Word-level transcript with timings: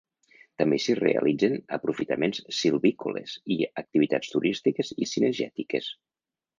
També 0.61 0.79
s'hi 0.85 0.95
realitzen 0.99 1.57
aprofitaments 1.77 2.41
silvícoles 2.61 3.37
i 3.59 3.61
activitats 3.85 4.35
turístiques 4.35 4.95
i 5.01 5.13
cinegètiques. 5.15 5.97